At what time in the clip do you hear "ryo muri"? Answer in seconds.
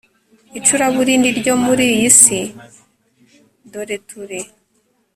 1.39-1.83